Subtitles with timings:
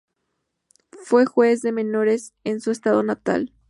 [1.05, 3.53] Fue juez de menores en su estado natal.